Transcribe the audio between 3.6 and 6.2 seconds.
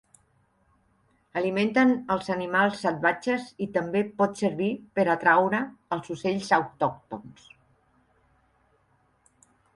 i també pot servir per atraure els